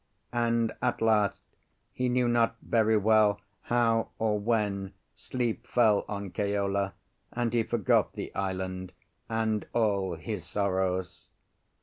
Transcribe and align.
And 0.33 0.71
at 0.81 0.99
last, 0.99 1.43
he 1.93 2.09
knew 2.09 2.27
not 2.27 2.55
very 2.63 2.97
well 2.97 3.39
how 3.61 4.09
or 4.17 4.39
when, 4.39 4.95
sleep 5.13 5.67
feel 5.67 6.05
on 6.09 6.31
Keola, 6.31 6.93
and 7.33 7.53
he 7.53 7.61
forgot 7.61 8.13
the 8.13 8.33
island 8.33 8.93
and 9.29 9.67
all 9.73 10.15
his 10.15 10.43
sorrows. 10.43 11.27